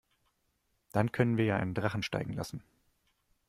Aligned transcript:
Dann 0.93 1.11
können 1.11 1.37
wir 1.37 1.45
ja 1.45 1.57
einen 1.57 1.75
Drachen 1.75 2.01
steigen 2.01 2.33
lassen. 2.33 2.63